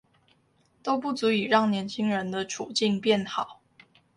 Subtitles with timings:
[0.81, 3.61] 都不足以讓年輕人的處境變好